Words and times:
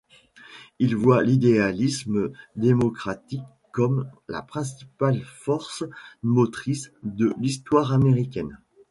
Il 0.79 0.95
voit 0.95 1.21
l'idéalisme 1.21 2.31
démocratique 2.55 3.43
comme 3.71 4.09
la 4.29 4.41
principale 4.41 5.21
force 5.23 5.83
motrice 6.23 6.91
de 7.03 7.35
l'histoire 7.37 7.93
américaine. 7.93 8.57